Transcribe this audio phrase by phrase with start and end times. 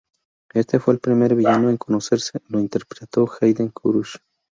[0.51, 4.15] Este fue el primer villano en conocerse, lo interpretó Haden Church.